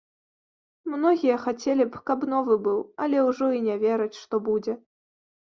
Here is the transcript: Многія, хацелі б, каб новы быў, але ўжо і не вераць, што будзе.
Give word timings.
Многія, 0.93 1.35
хацелі 1.43 1.85
б, 1.91 2.01
каб 2.07 2.25
новы 2.33 2.57
быў, 2.69 2.81
але 3.07 3.17
ўжо 3.29 3.51
і 3.59 3.61
не 3.69 3.77
вераць, 3.85 4.19
што 4.25 4.35
будзе. 4.51 4.73